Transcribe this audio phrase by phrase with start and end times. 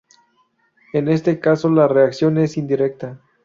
[0.93, 3.19] En este caso la reacción es indirecta.